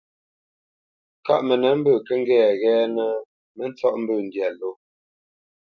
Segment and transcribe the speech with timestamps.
[1.25, 3.11] Kâʼ mənə mbə̂ kə́ ŋgɛ́nə ghɛ́ɛ́nə́,
[3.55, 4.69] mə ntsɔ́ʼ mbə̂ ndyâ ló.